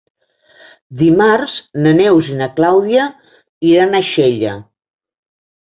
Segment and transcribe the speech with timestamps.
[1.01, 1.57] Dimarts
[1.87, 3.07] na Neus i na Clàudia
[3.75, 4.61] iran a Xella.